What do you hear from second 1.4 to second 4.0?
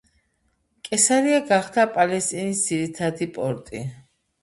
გახდა პალესტინის ძირითადი პორტი.